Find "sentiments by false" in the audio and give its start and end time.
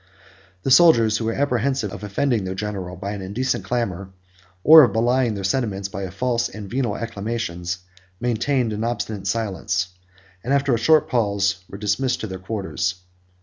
5.43-6.49